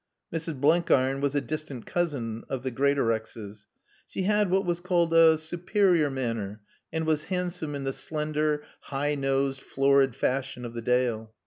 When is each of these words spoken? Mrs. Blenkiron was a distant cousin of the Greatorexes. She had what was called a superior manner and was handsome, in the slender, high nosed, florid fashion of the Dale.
Mrs. 0.33 0.59
Blenkiron 0.59 1.21
was 1.21 1.35
a 1.35 1.41
distant 1.41 1.85
cousin 1.85 2.43
of 2.49 2.63
the 2.63 2.71
Greatorexes. 2.71 3.67
She 4.07 4.23
had 4.23 4.49
what 4.49 4.65
was 4.65 4.79
called 4.79 5.13
a 5.13 5.37
superior 5.37 6.09
manner 6.09 6.61
and 6.91 7.05
was 7.05 7.25
handsome, 7.25 7.75
in 7.75 7.83
the 7.83 7.93
slender, 7.93 8.63
high 8.79 9.13
nosed, 9.13 9.61
florid 9.61 10.15
fashion 10.15 10.65
of 10.65 10.73
the 10.73 10.81
Dale. 10.81 11.35